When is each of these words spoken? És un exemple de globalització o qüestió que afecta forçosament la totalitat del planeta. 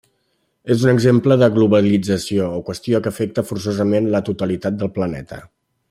És 0.75 0.85
un 0.85 0.91
exemple 0.93 1.37
de 1.41 1.49
globalització 1.57 2.47
o 2.61 2.63
qüestió 2.71 3.03
que 3.05 3.13
afecta 3.17 3.45
forçosament 3.51 4.11
la 4.17 4.23
totalitat 4.31 4.81
del 4.81 4.95
planeta. 4.99 5.45